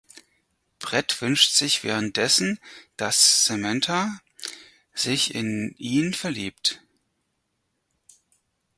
Brett 0.79 1.21
wünscht 1.21 1.53
sich 1.53 1.83
währenddessen, 1.83 2.59
dass 2.97 3.45
Samantha 3.45 4.17
sich 4.95 5.35
in 5.35 5.75
ihn 5.77 6.15
verliebt. 6.15 6.81